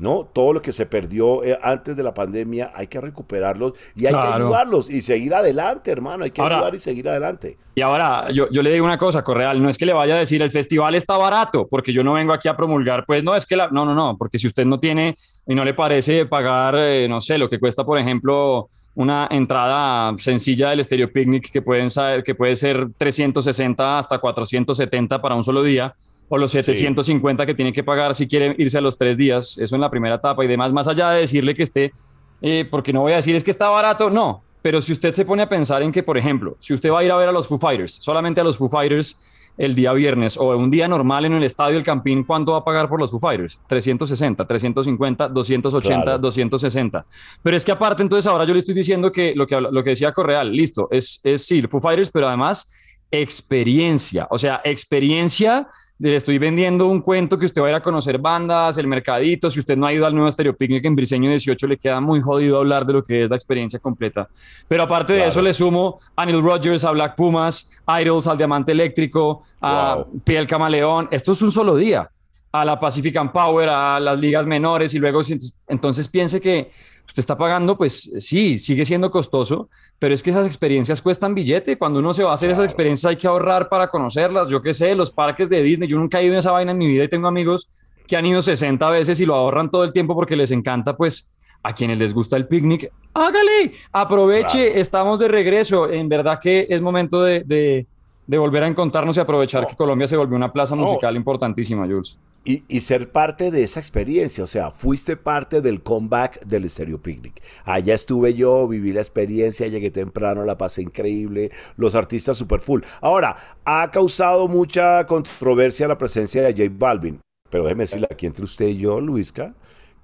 [0.00, 0.24] ¿No?
[0.32, 4.12] Todo lo que se perdió eh, antes de la pandemia hay que recuperarlos y hay
[4.14, 6.24] que ayudarlos y seguir adelante, hermano.
[6.24, 7.56] Hay que Ahora- ayudar y seguir adelante.
[7.74, 10.18] Y ahora, yo, yo le digo una cosa, Correal, no es que le vaya a
[10.18, 13.46] decir el festival está barato, porque yo no vengo aquí a promulgar, pues no es
[13.46, 16.74] que la, no, no, no, porque si usted no tiene y no le parece pagar,
[16.76, 21.62] eh, no sé, lo que cuesta, por ejemplo, una entrada sencilla del Stereo Picnic que
[21.62, 25.94] pueden saber, que puede ser 360 hasta 470 para un solo día,
[26.30, 29.74] o los 750 que tiene que pagar si quiere irse a los tres días, eso
[29.74, 31.92] en la primera etapa y demás, más allá de decirle que esté,
[32.40, 35.24] eh, porque no voy a decir es que está barato, no, pero si usted se
[35.24, 37.32] pone a pensar en que, por ejemplo, si usted va a ir a ver a
[37.32, 39.18] los Foo Fighters, solamente a los Foo Fighters
[39.58, 42.64] el día viernes o un día normal en el estadio El Campín, ¿cuánto va a
[42.64, 43.60] pagar por los Foo Fighters?
[43.66, 46.18] 360, 350, 280, Claro.
[46.18, 47.06] 260.
[47.42, 49.90] Pero es que aparte, entonces ahora yo le estoy diciendo que lo que, lo que
[49.90, 52.72] decía Correal, listo, es, es sí, Foo Fighters, pero además
[53.10, 55.66] experiencia, o sea, experiencia
[56.00, 59.50] le estoy vendiendo un cuento que usted va a ir a conocer bandas, el mercadito.
[59.50, 62.20] Si usted no ha ido al nuevo Stereo Picnic en Briseño 18, le queda muy
[62.22, 64.26] jodido hablar de lo que es la experiencia completa.
[64.66, 65.30] Pero aparte de Claro.
[65.30, 70.20] eso, le sumo a Neil Rogers, a Black Pumas, Idols, al Diamante Eléctrico, a Wow.
[70.24, 71.08] Piel Camaleón.
[71.10, 72.08] Esto es un solo día.
[72.52, 75.20] A la Pacific and Power, a las ligas menores y luego,
[75.68, 76.72] entonces piense que
[77.10, 79.68] usted está pagando, pues sí, sigue siendo costoso,
[79.98, 81.76] pero es que esas experiencias cuestan billete.
[81.76, 84.48] Cuando uno se va a hacer esas experiencias hay que ahorrar para conocerlas.
[84.48, 86.78] Yo qué sé, los parques de Disney, yo nunca he ido en esa vaina en
[86.78, 87.68] mi vida y tengo amigos
[88.06, 91.32] que han ido 60 veces y lo ahorran todo el tiempo porque les encanta, pues
[91.62, 94.80] a quienes les gusta el picnic, hágale, aproveche, Claro.
[94.80, 95.90] estamos de regreso.
[95.90, 97.86] En verdad que es momento de, de-
[98.26, 99.68] de volver a encontrarnos y aprovechar No.
[99.68, 100.82] que Colombia se volvió una plaza No.
[100.82, 102.16] musical importantísima, Jules.
[102.42, 106.98] Y, y ser parte de esa experiencia, o sea, fuiste parte del comeback del Stereo
[107.00, 107.42] Picnic.
[107.66, 112.80] Allá estuve yo, viví la experiencia, llegué temprano, la pasé increíble, los artistas super full.
[113.02, 118.44] Ahora, ha causado mucha controversia la presencia de J Balvin, pero déjeme decirle aquí entre
[118.44, 119.54] usted y yo, Luisca,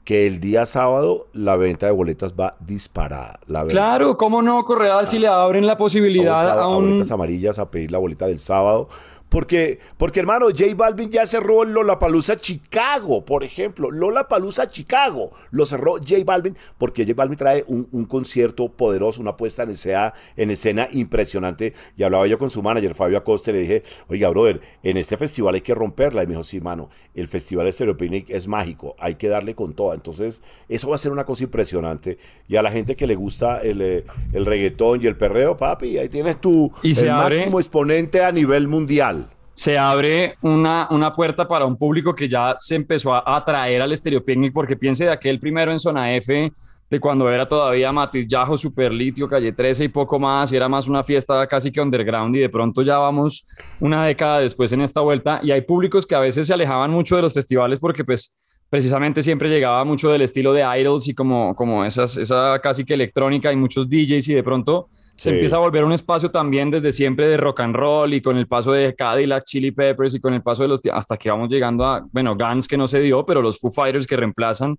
[0.05, 3.41] que el día sábado la venta de boletas va disparada.
[3.47, 6.85] La venta- Claro, ¿cómo no, Correal, si le abren la posibilidad a, a a un...
[6.91, 8.89] boletas amarillas a pedir la boleta del sábado.
[9.29, 13.91] Porque, porque hermano, J Balvin ya cerró Lollapalooza Chicago, por ejemplo.
[13.91, 19.37] Lollapalooza Chicago lo cerró J Balvin porque J Balvin trae un, un concierto poderoso, una
[19.37, 21.75] puesta en escena, en escena impresionante.
[21.97, 25.17] Y hablaba yo con su manager, Fabio Acosta, y le dije, oiga, brother, en este
[25.17, 26.23] festival hay que romperla.
[26.23, 29.75] Y me dijo, sí, mano, el festival Stereo Picnic es mágico, hay que darle con
[29.75, 29.95] toda.
[29.97, 32.19] Entonces, eso va a ser una cosa impresionante.
[32.49, 35.99] Y a la gente que le gusta el, eh, el reggaetón y el perreo, papi,
[35.99, 39.26] ahí tienes tu Y se el abre- máximo exponente a nivel mundial.
[39.57, 43.97] Se abre una, una puerta para un público que ya se empezó a atraer al
[43.97, 46.53] Stereo Picnic, porque piense de aquel primero en zona F,
[46.91, 50.69] de cuando era todavía Matiz Yajo, Super Litio, Calle 13 y poco más, y era
[50.69, 53.47] más una fiesta casi que underground, y de pronto ya vamos
[53.81, 57.17] una década después en esta vuelta, y hay públicos que a veces se alejaban mucho
[57.17, 58.37] de los festivales porque pues
[58.69, 62.95] precisamente siempre llegaba mucho del estilo de idols y como, como esas, esa casi que
[62.95, 66.93] electrónica y muchos DJs y de pronto se empieza a volver un espacio también desde
[66.93, 70.35] siempre de rock and roll y con el paso de Cadillac, Chili Peppers y con
[70.35, 73.25] el paso de los hasta que vamos llegando a, bueno, Guns que no se dio,
[73.25, 74.77] pero los Foo Fighters que reemplazan.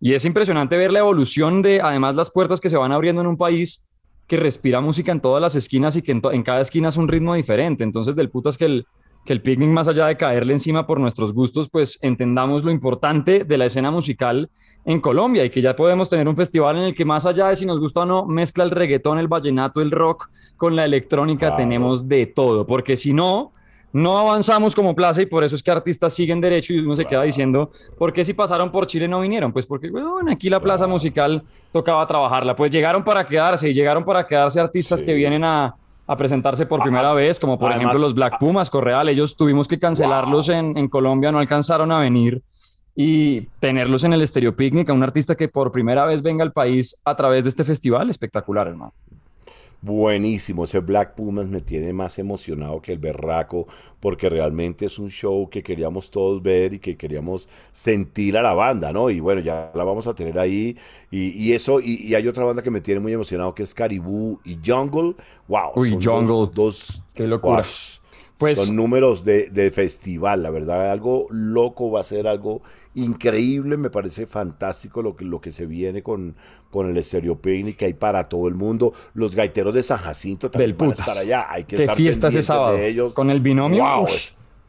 [0.00, 3.26] Y es impresionante ver la evolución de, además, las puertas que se van abriendo en
[3.26, 3.86] un país
[4.28, 7.08] que respira música en todas las esquinas y que en, en cada esquina es un
[7.08, 7.82] ritmo diferente.
[7.82, 8.86] Entonces, del putas que el,
[9.24, 13.44] que el picnic, más allá de caerle encima por nuestros gustos, pues entendamos lo importante
[13.44, 14.50] de la escena musical
[14.84, 17.56] en Colombia y que ya podemos tener un festival en el que más allá de
[17.56, 21.56] si nos gusta o no, mezcla el reggaetón, el vallenato, el rock con la electrónica,
[21.56, 23.52] tenemos de todo, porque si no,
[23.92, 27.04] no avanzamos como plaza y por eso es que artistas siguen derecho y uno se
[27.04, 29.52] queda diciendo, ¿por qué si pasaron por Chile no vinieron?
[29.52, 34.04] Pues porque, bueno, aquí la plaza musical tocaba trabajarla, pues llegaron para quedarse y llegaron
[34.04, 35.74] para quedarse artistas que vienen a
[36.10, 39.08] a presentarse por primera vez, como por ejemplo los Black Pumas, Correal.
[39.08, 42.42] Ellos tuvimos que cancelarlos en, en, Colombia, no alcanzaron a venir
[42.96, 46.50] y tenerlos en el Estéreo Picnic, a un artista que por primera vez venga al
[46.50, 48.92] país a través de este festival, espectacular, hermano.
[49.82, 53.66] Buenísimo, ese Black Pumas me tiene más emocionado que el berraco,
[53.98, 58.52] porque realmente es un show que queríamos todos ver y que queríamos sentir a la
[58.52, 59.08] banda, ¿no?
[59.08, 60.76] Y bueno, ya la vamos a tener ahí.
[61.10, 64.58] Y, eso, y, hay otra banda que me tiene muy emocionado que es Caribou y
[64.64, 65.14] Jungle.
[65.48, 65.72] ¡Wow!
[65.76, 66.50] Uy, Jungle.
[66.54, 67.62] Dos, ¡Qué locura!
[68.40, 72.62] Pues, son números de, de festival, la verdad, algo loco va a ser algo
[72.94, 76.34] increíble, me parece fantástico lo que, lo que se viene con,
[76.70, 78.94] con el Estéreo Picnic que hay para todo el mundo.
[79.14, 81.46] Los gaiteros de San Jacinto también van a estar allá.
[81.50, 82.78] Hay que ¿Qué fiesta ese sábado?
[82.78, 83.12] ellos.
[83.12, 83.84] Con el binomio.
[83.84, 84.08] Wow,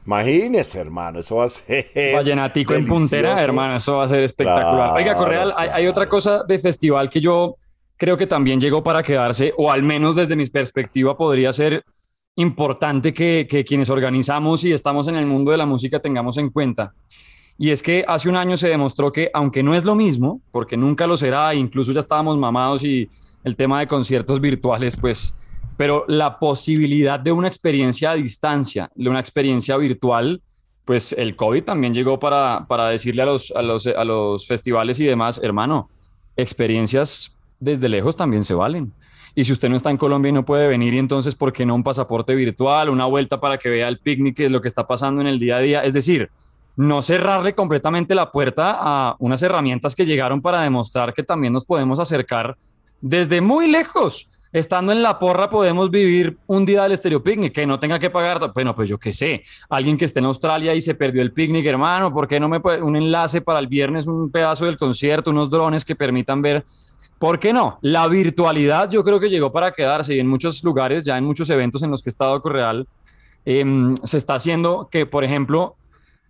[0.05, 1.87] Imagínese, hermano, eso va a ser.
[2.15, 4.91] Vallenatico en puntera, hermano, eso va a ser espectacular.
[4.95, 7.55] Oiga, Correal, hay, hay, otra cosa de festival que yo
[7.97, 11.85] creo que también llegó para quedarse, o al menos desde mi perspectiva podría ser
[12.35, 16.49] importante que, que quienes organizamos y estamos en el mundo de la música tengamos en
[16.49, 16.93] cuenta.
[17.57, 20.77] Y es que hace un año se demostró que, aunque no es lo mismo, porque
[20.77, 23.07] nunca lo será, incluso ya estábamos mamados y
[23.43, 25.33] el tema de conciertos virtuales, pues,
[25.77, 30.41] pero la posibilidad de una experiencia a distancia, de una experiencia virtual,
[30.85, 34.99] pues el COVID también llegó para, para decirle a los, a, los, a los festivales
[34.99, 35.89] y demás, hermano,
[36.35, 38.91] experiencias desde lejos también se valen.
[39.35, 41.65] Y si usted no está en Colombia y no puede venir, y entonces, ¿por qué
[41.65, 44.67] no un pasaporte virtual, una vuelta para que vea el picnic, que es lo que
[44.67, 45.83] está pasando en el día a día?
[45.83, 46.29] Es decir,
[46.75, 51.65] no cerrarle completamente la puerta a unas herramientas que llegaron para demostrar que también nos
[51.65, 52.57] podemos acercar
[53.01, 54.27] desde muy lejos.
[54.53, 58.09] Estando en la porra podemos vivir un día del estéreo picnic, que no tenga que
[58.09, 61.31] pagar, bueno, pues yo qué sé, alguien que esté en Australia y se perdió el
[61.31, 64.77] picnic, hermano, ¿por qué no me puede un enlace para el viernes, un pedazo del
[64.77, 66.65] concierto, unos drones que permitan ver?
[67.21, 67.77] ¿Por qué no?
[67.81, 71.51] La virtualidad yo creo que llegó para quedarse y en muchos lugares, ya en muchos
[71.51, 72.87] eventos en los que he estado Correal,
[73.45, 75.75] em, se está haciendo que, por ejemplo,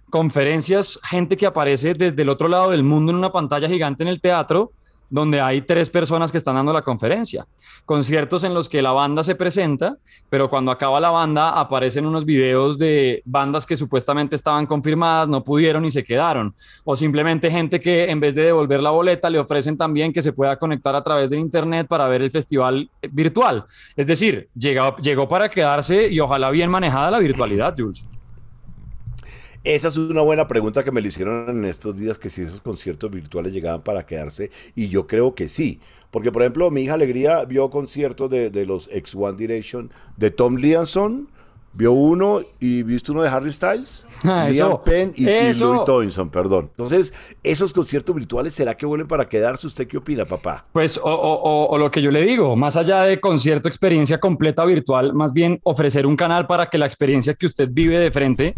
[0.10, 4.10] conferencias, gente que aparece desde el otro lado del mundo en una pantalla gigante en
[4.10, 4.74] el teatro,
[5.12, 7.46] donde hay tres personas que están dando la conferencia.
[7.86, 9.98] Conciertos en los que la banda se presenta,
[10.30, 15.44] pero cuando acaba la banda aparecen unos videos de bandas que supuestamente estaban confirmadas, no
[15.44, 16.56] pudieron y se quedaron.
[16.86, 20.32] O simplemente gente que en vez de devolver la boleta le ofrecen también que se
[20.32, 23.66] pueda conectar a través de internet para ver el festival virtual.
[23.98, 28.08] Es decir, llegó, llegó para quedarse y ojalá bien manejada la virtualidad, Jules.
[29.64, 32.62] Esa es una buena pregunta que me le hicieron en estos días, que si esos
[32.62, 35.80] conciertos virtuales llegaban para quedarse, y yo creo que sí.
[36.10, 40.32] Porque, por ejemplo, mi hija Alegría vio conciertos de, de los ex One Direction, de
[40.32, 41.30] Tom Lianson,
[41.74, 46.32] vio uno y viste uno de Harry Styles, ah, Liam Penn y, y, Louis Tomlinson,
[46.32, 46.70] perdón.
[46.72, 49.68] Entonces, esos conciertos virtuales, ¿será que vuelven para quedarse?
[49.68, 50.66] ¿Usted qué opina, papá?
[50.74, 54.66] Pues, o, o, o, lo que yo le digo, más allá de concierto, experiencia completa
[54.66, 58.56] virtual, más bien ofrecer un canal para que la experiencia que usted vive de frente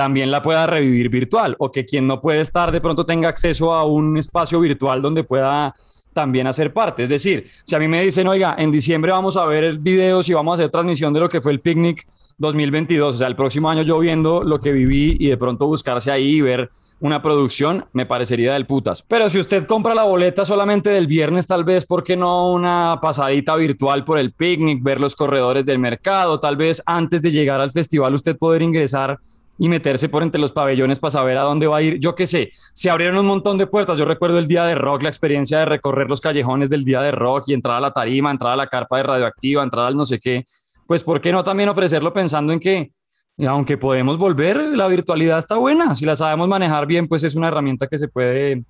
[0.00, 3.74] también la pueda revivir virtual o que quien no puede estar de pronto tenga acceso
[3.74, 5.74] a un espacio virtual donde pueda
[6.14, 7.02] también hacer parte.
[7.02, 10.32] Es decir, si a mí me dicen, oiga, en diciembre vamos a ver videos y
[10.32, 12.06] vamos a hacer transmisión de lo que fue el picnic
[12.38, 16.10] 2022, o sea, el próximo año yo viendo lo que viví y de pronto buscarse
[16.10, 19.02] ahí y ver una producción, me parecería del putas.
[19.02, 22.98] Pero si usted compra la boleta solamente del viernes, tal vez, ¿por qué no una
[23.02, 26.40] pasadita virtual por el picnic, ver los corredores del mercado?
[26.40, 29.18] Tal vez antes de llegar al festival usted poder ingresar
[29.62, 32.00] y meterse por entre los pabellones para saber a dónde va a ir.
[32.00, 33.98] Yo qué sé, se abrieron un montón de puertas.
[33.98, 37.10] Yo recuerdo el día de rock, la experiencia de recorrer los callejones del día de
[37.10, 40.06] rock y entrar a la tarima, entrar a la carpa de radioactiva, entrar al no
[40.06, 40.46] sé qué.
[40.86, 42.90] Pues, ¿por qué no también ofrecerlo pensando en que
[43.36, 45.94] Y aunque podemos volver, la virtualidad está buena.
[45.94, 48.64] Si la sabemos manejar bien, pues es una herramienta que se puede,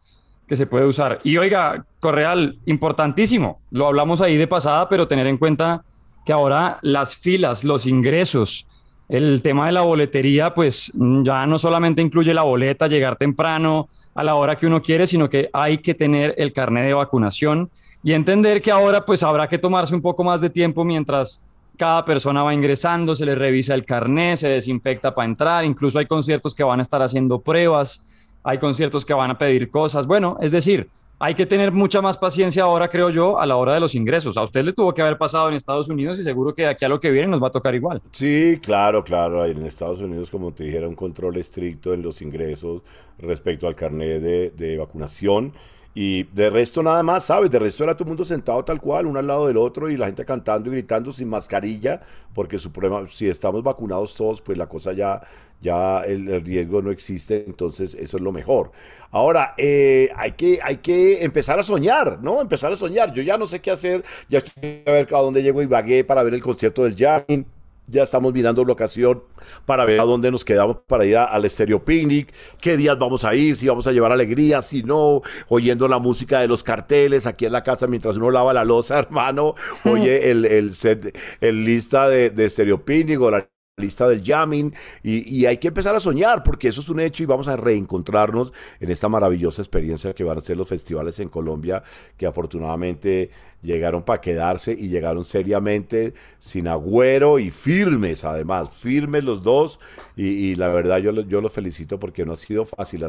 [0.48, 1.20] que se puede usar.
[1.22, 3.60] Y oiga, Correal, importantísimo.
[3.70, 5.84] Lo hablamos ahí de pasada, pero tener en cuenta
[6.26, 8.66] que ahora las filas, los ingresos,
[9.10, 14.22] el tema de la boletería, pues ya no solamente incluye la boleta, llegar temprano a
[14.22, 17.70] la hora que uno quiere, sino que hay que tener el carnet de vacunación
[18.04, 21.42] y entender que ahora pues habrá que tomarse un poco más de tiempo mientras
[21.76, 26.06] cada persona va ingresando, se le revisa el carnet, se desinfecta para entrar, incluso hay
[26.06, 30.36] conciertos que van a estar haciendo pruebas, hay conciertos que van a pedir cosas, bueno,
[30.40, 30.88] es decir,
[31.22, 34.38] hay que tener mucha más paciencia ahora, creo yo, a la hora de los ingresos.
[34.38, 36.86] A usted le tuvo que haber pasado en Estados Unidos y seguro que de aquí
[36.86, 38.00] a lo que viene nos va a tocar igual.
[38.10, 39.44] Sí, claro, claro.
[39.44, 42.80] En Estados Unidos, como te dijera, un control estricto en los ingresos
[43.18, 45.52] respecto al carnet de, de vacunación.
[45.92, 47.50] Y de resto nada más, ¿sabes?
[47.50, 49.96] De resto era todo el mundo sentado tal cual, uno al lado del otro y
[49.96, 52.00] la gente cantando y gritando sin mascarilla,
[52.32, 55.20] porque su problema, si estamos vacunados todos, pues la cosa ya,
[55.60, 58.70] ya el, riesgo no existe, entonces eso es lo mejor.
[59.10, 62.40] Ahora, eh, hay, que, hay que empezar a soñar, ¿no?
[62.40, 63.12] Empezar a soñar.
[63.12, 66.04] Yo ya no sé qué hacer, ya estoy a ver a dónde llego y vagué
[66.04, 67.59] para ver el concierto del Jamming
[67.90, 69.22] ya estamos mirando locación
[69.66, 73.34] para ver a dónde nos quedamos para ir al Estéreo Picnic, qué días vamos a
[73.34, 77.46] ir, si vamos a llevar alegría, si no, oyendo la música de los carteles aquí
[77.46, 82.08] en la casa mientras uno lava la losa, hermano, oye el, el set, el lista
[82.08, 83.48] de, de Estéreo Picnic o la
[83.80, 87.26] lista del jamming y, hay que empezar a soñar porque eso es un hecho y
[87.26, 91.82] vamos a reencontrarnos en esta maravillosa experiencia que van a ser los festivales en Colombia
[92.16, 93.30] que afortunadamente
[93.62, 99.80] llegaron para quedarse y llegaron seriamente sin agüero y firmes además, firmes los dos
[100.16, 103.04] y, la verdad yo, yo los felicito porque no ha sido fácil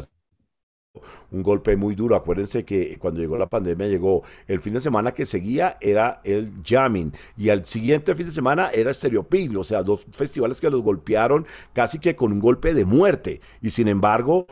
[1.30, 2.16] un golpe muy duro.
[2.16, 6.52] Acuérdense que cuando llegó la pandemia llegó el fin de semana que seguía era el
[6.64, 10.82] jamming y al siguiente fin de semana era Stereopig, o sea, dos festivales que los
[10.82, 14.46] golpearon casi que con un golpe de muerte y sin embargo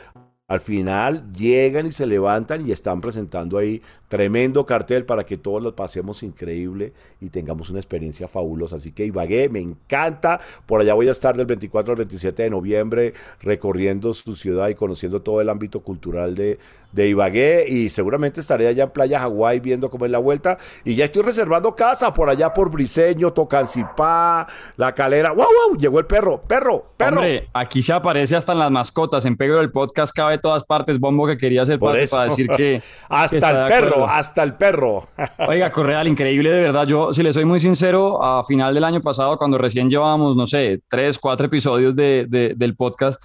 [0.51, 5.63] al final llegan y se levantan y están presentando ahí tremendo cartel para que todos
[5.63, 8.75] lo pasemos increíble y tengamos una experiencia fabulosa.
[8.75, 10.41] Así que Ibagué me encanta.
[10.67, 14.75] Por allá voy a estar del 24 al 27 de noviembre recorriendo su ciudad y
[14.75, 16.59] conociendo todo el ámbito cultural de,
[16.91, 20.59] de Ibagué y seguramente estaré allá en Playa Hawái viendo cómo es la vuelta.
[20.85, 25.31] Y ya estoy reservando casa por allá por Briseño, Tocancipá, La Calera.
[25.31, 25.79] ¡Wow, wow!
[25.79, 27.19] Llegó el perro, perro, perro.
[27.19, 29.25] Hombre, aquí se aparece hasta en las mascotas.
[29.25, 30.99] En Pego del Podcast cabe todas partes.
[30.99, 32.83] Bombo que quería hacer parte para decir que.
[33.09, 35.09] hasta el perro, hasta el perro.
[35.47, 36.87] Oiga, Correal, increíble de verdad.
[36.87, 40.47] Yo, si le soy muy sincero, a final del año pasado, cuando recién llevábamos, no
[40.47, 42.27] sé, tres, cuatro episodios de,
[42.57, 43.23] del podcast,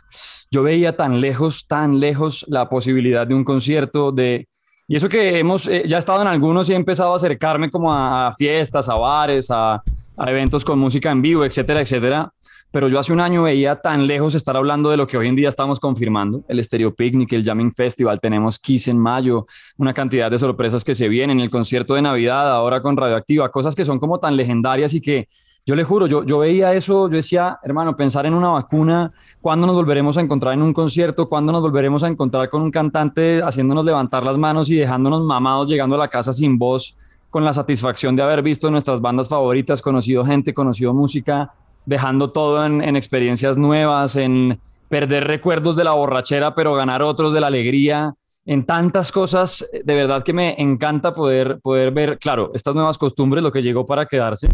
[0.51, 4.47] yo veía tan lejos, tan lejos la posibilidad de un concierto, de.
[4.87, 7.91] Y eso que hemos eh, ya estado en algunos y he empezado a acercarme como
[7.91, 9.81] a, fiestas, a bares, a,
[10.17, 12.31] a eventos con música en vivo, etcétera, etcétera
[12.75, 15.37] pero yo hace un año veía tan lejos estar hablando de lo que hoy en
[15.37, 19.45] día estamos confirmando, el Stereo Picnic, el Jamming Festival, tenemos Kiss en mayo,
[19.77, 23.75] una cantidad de sorpresas que se vienen, el concierto de Navidad ahora con Radioactiva, cosas
[23.75, 25.29] que son como tan legendarias y que
[25.65, 29.65] yo le juro, yo, yo veía eso, yo decía, hermano, pensar en una vacuna, ¿cuándo
[29.67, 31.29] nos volveremos a encontrar en un concierto?
[31.29, 35.69] ¿Cuándo nos volveremos a encontrar con un cantante haciéndonos levantar las manos y dejándonos mamados
[35.69, 36.97] llegando a la casa sin voz?
[37.35, 41.51] con la satisfacción de haber visto nuestras bandas favoritas, conocido gente, conocido música,
[41.85, 47.41] dejando todo en, experiencias nuevas, en perder recuerdos de la borrachera, pero ganar otros de
[47.41, 48.13] la alegría,
[48.45, 53.43] en tantas cosas, de verdad que me encanta poder, poder ver, claro, estas nuevas costumbres,
[53.43, 54.47] lo que llegó para quedarse,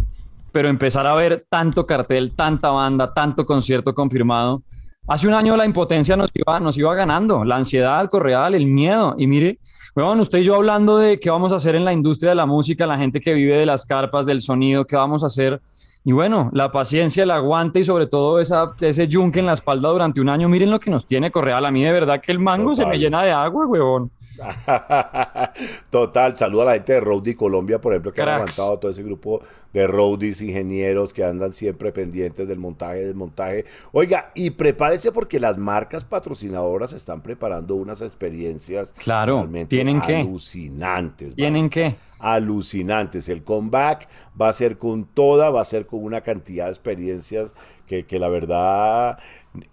[0.51, 4.63] pero empezar a ver tanto cartel, tanta banda, tanto concierto confirmado.
[5.07, 8.67] Hace un año la impotencia nos iba, nos iba ganando, la ansiedad, el correal, el
[8.67, 9.15] miedo.
[9.17, 9.59] Y mire,
[9.95, 12.45] bueno, usted y yo hablando de qué vamos a hacer en la industria de la
[12.45, 15.61] música, la gente que vive de las carpas, del sonido, qué vamos a hacer
[16.03, 19.89] y bueno, la paciencia, el aguante y sobre todo esa, ese yunque en la espalda
[19.89, 21.65] durante un año, miren lo que nos tiene Correal.
[21.65, 24.11] A mí de verdad que el mango se me llena de agua, huevón.
[25.89, 29.03] Total, saludo a la gente de Roadie Colombia, por ejemplo, que han aguantado todo ese
[29.03, 29.41] grupo
[29.73, 33.65] de roadies, ingenieros que andan siempre pendientes del montaje, desmontaje.
[33.91, 41.35] Oiga, y prepárese porque las marcas patrocinadoras están preparando unas experiencias claro, ¿tienen alucinantes.
[41.35, 41.95] ¿Tienen qué?
[42.21, 43.29] Alucinantes.
[43.29, 44.07] El comeback
[44.39, 47.53] va a ser con toda, va a ser con una cantidad de experiencias
[47.87, 49.19] que, que la verdad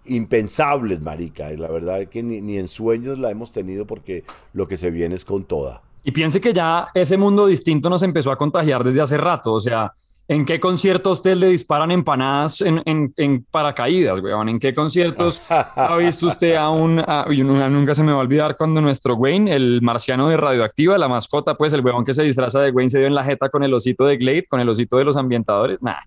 [0.05, 1.49] impensables, marica.
[1.51, 4.91] La verdad es que ni, ni, en sueños la hemos tenido porque lo que se
[4.91, 5.81] viene es con toda.
[6.03, 9.53] Y piense que ya ese mundo distinto nos empezó a contagiar desde hace rato.
[9.53, 9.93] O sea,
[10.29, 14.47] ¿en qué conciertos usted le disparan empanadas en, en, en paracaídas, weón?
[14.47, 16.97] ¿En qué conciertos ha visto usted a un...
[16.97, 21.55] nunca se me va a olvidar cuando nuestro Wayne, el marciano de Radioactiva, la mascota,
[21.55, 23.73] pues el weón que se disfraza de Wayne se dio en la jeta con el
[23.73, 25.81] osito de Glade, con el osito de los ambientadores.
[25.81, 25.97] Nah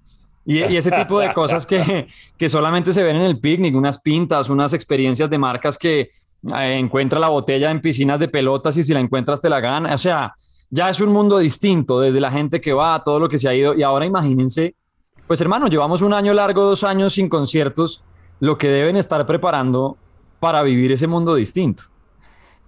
[0.44, 2.06] Y, y ese tipo de cosas que,
[2.38, 6.10] que solamente se ven en el picnic, unas pintas, unas experiencias de marcas que
[6.54, 9.92] eh, encuentra la botella en piscinas de pelotas y si la encuentras te la gana.
[9.92, 10.32] O sea,
[10.72, 13.54] ya es un mundo distinto desde la gente que va, todo lo que se ha
[13.54, 13.74] ido.
[13.74, 14.74] Y ahora imagínense,
[15.26, 18.02] pues hermano, llevamos un año largo, dos años sin conciertos,
[18.40, 19.98] lo que deben estar preparando
[20.40, 21.84] para vivir ese mundo distinto.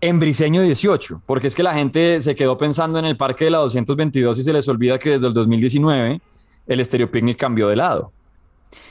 [0.02, 3.52] En Briseño 18, porque es que la gente se quedó pensando en el parque de
[3.52, 6.20] la 222 y se les olvida que desde el 2019
[6.66, 8.12] el Estéreo Picnic cambió de lado.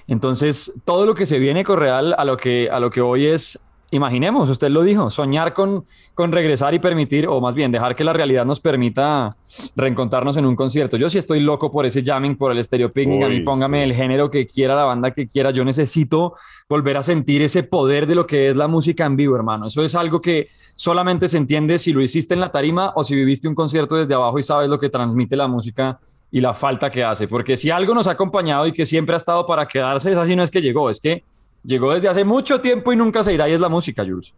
[0.07, 3.63] Entonces, todo lo que se viene Correal a lo que, a lo que hoy es
[3.93, 5.85] imaginemos, usted lo dijo, soñar con,
[6.15, 9.29] con regresar y permitir, o más bien dejar que la realidad nos permita
[9.75, 10.97] reencontrarnos en un concierto.
[10.97, 13.93] Yo sí estoy loco por ese jamming, por el estéreo picnic, a mí póngame el
[13.93, 16.33] género que quiera, la banda que quiera, yo necesito
[16.67, 19.67] volver a sentir ese poder de lo que es la música en vivo, hermano.
[19.67, 23.15] Eso es algo que solamente se entiende si lo hiciste en la tarima o si
[23.15, 25.99] viviste un concierto desde abajo y sabes lo que transmite la música
[26.31, 29.17] y la falta que hace, porque si algo nos ha acompañado y que siempre ha
[29.17, 31.23] estado para quedarse, es así no es que llegó, es que
[31.63, 34.33] llegó desde hace mucho tiempo y nunca se irá y es la música, Jules.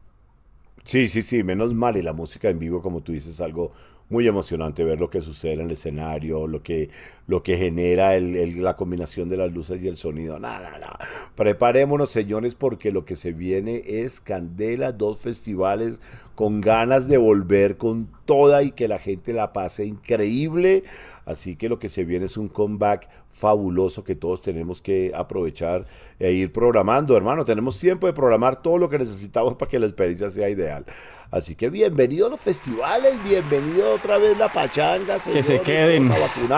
[0.83, 1.97] Sí, sí, sí, menos mal.
[1.97, 3.71] Y la música en vivo, como tú dices, es algo
[4.09, 6.89] muy emocionante ver lo que sucede en el escenario, lo que,
[7.27, 10.39] lo que genera el, la combinación de las luces y el sonido.
[10.39, 10.99] Nada, nada.
[11.35, 15.99] Preparémonos, señores, porque lo que se viene es Candela, dos festivales
[16.35, 20.83] con ganas de volver con toda y que la gente la pase increíble.
[21.25, 25.85] Así que lo que se viene es un comeback fabuloso que todos tenemos que aprovechar
[26.19, 27.43] e ir programando, hermano.
[27.43, 30.85] Tenemos tiempo de programar todo lo que necesitamos para que la experiencia sea ideal.
[31.31, 35.17] Así que bienvenido a los festivales, bienvenido otra vez la pachanga.
[35.19, 36.11] que se queden,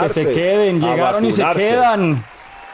[0.03, 2.23] que se queden, llegaron y se quedan.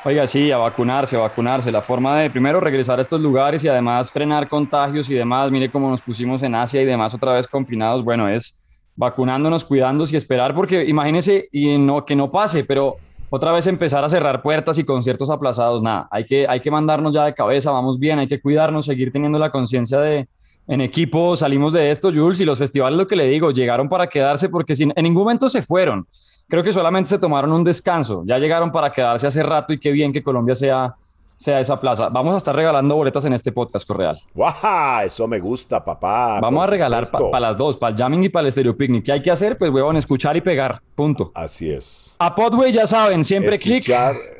[0.05, 1.71] Oiga, sí, a vacunarse, a vacunarse.
[1.71, 5.49] La forma de primero regresar a estos lugares y además frenar contagios y demás.
[5.49, 8.03] Mire cómo nos pusimos en Asia y demás otra vez confinados.
[8.03, 8.59] Bueno, es
[8.95, 12.97] vacunándonos, cuidándose y esperar, porque imagínense y no, que no pase, pero
[13.35, 17.15] otra vez empezar a cerrar puertas y conciertos aplazados, nada, hay que, hay que mandarnos
[17.15, 20.27] ya de cabeza, vamos bien, hay que cuidarnos, seguir teniendo la conciencia de
[20.67, 24.05] en equipo, salimos de esto, Jules, y los festivales, lo que le digo, llegaron para
[24.05, 26.05] quedarse porque sin, en ningún momento se fueron,
[26.47, 29.89] creo que solamente se tomaron un descanso, ya llegaron para quedarse hace rato y qué
[29.89, 30.93] bien que Colombia sea
[31.35, 32.09] sea esa plaza.
[32.09, 34.17] Vamos a estar regalando boletas en este podcast, Correal.
[34.33, 35.05] ¡Guau!
[35.05, 36.39] Eso me gusta, papá.
[36.39, 39.05] Vamos a regalar para las dos, para el jamming y para el stereo picnic.
[39.05, 39.57] ¿Qué hay que hacer?
[39.57, 40.79] Pues, huevón, escuchar y pegar.
[40.95, 41.31] Punto.
[41.35, 42.15] Así es.
[42.19, 43.91] A Podway, ya saben, siempre clic.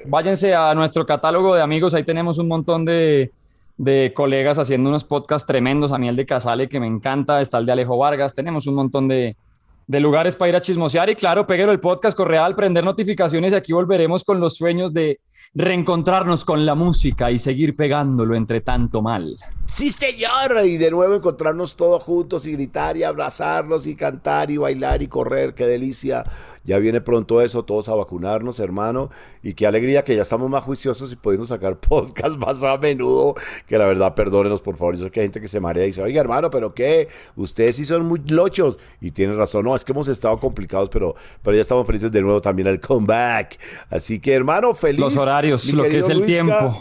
[0.05, 1.93] Váyanse a nuestro catálogo de amigos.
[1.93, 3.31] Ahí tenemos un montón de,
[3.77, 5.91] de colegas haciendo unos podcasts tremendos.
[5.91, 7.41] A mí el de Casale, que me encanta.
[7.41, 8.33] Está el de Alejo Vargas.
[8.33, 9.35] Tenemos un montón de,
[9.87, 11.09] de lugares para ir a chismosear.
[11.09, 15.19] Y claro, peguero el podcast Correal, prender notificaciones y aquí volveremos con los sueños de
[15.55, 19.37] reencontrarnos con la música y seguir pegándolo entre tanto mal.
[19.65, 24.57] Sí, señor, y de nuevo encontrarnos todos juntos y gritar y abrazarnos y cantar y
[24.57, 26.23] bailar y correr, qué delicia.
[26.65, 29.09] Ya viene pronto eso, todos a vacunarnos, hermano,
[29.41, 33.35] y qué alegría que ya estamos más juiciosos y podemos sacar podcast más a menudo,
[33.67, 35.87] que la verdad, perdónenos por favor, yo sé que hay gente que se marea y
[35.87, 39.83] dice, oiga hermano, pero qué, ustedes sí son muy lochos, y tienen razón, no, es
[39.83, 43.59] que hemos estado complicados, pero, pero ya estamos felices de nuevo también al comeback.
[43.89, 45.01] Así que hermano, feliz.
[45.01, 46.75] Los horarios, lo que es el tiempo.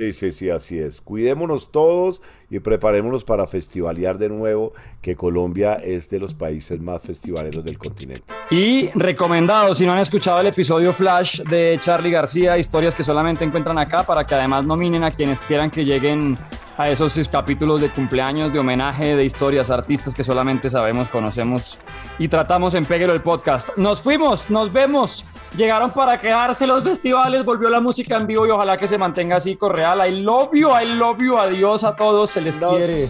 [0.00, 1.02] Sí, sí, sí, así es.
[1.02, 4.72] Cuidémonos todos y preparémonos para festivalear de nuevo,
[5.02, 8.24] que Colombia es de los países más festivaleros del continente.
[8.50, 13.44] Y recomendado, si no han escuchado el episodio Flash de Charlie García, historias que solamente
[13.44, 16.34] encuentran acá, para que además nominen a quienes quieran que lleguen
[16.76, 21.78] a esos capítulos de cumpleaños, de homenaje, de historias, artistas que solamente sabemos, conocemos
[22.18, 23.70] y tratamos en Péguelo el podcast.
[23.76, 25.24] Nos fuimos, nos vemos.
[25.56, 29.36] Llegaron para quedarse los festivales, volvió la música en vivo y ojalá que se mantenga
[29.36, 30.08] así, Correal.
[30.08, 33.08] I love you, I love you, adiós a todos, se les quiere.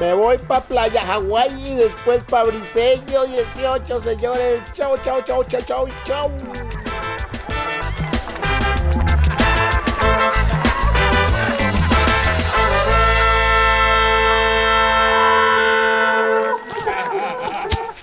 [0.00, 4.62] Me voy para Playa Hawái y después para Briseño 18, señores.
[4.72, 6.30] Chau, chau, chau, chau, chau, chau.